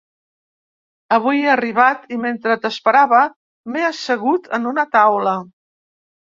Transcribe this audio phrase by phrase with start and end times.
[1.17, 3.19] Avui he arribat i mentre t’esperava
[3.75, 5.37] m’he assegut en una taula.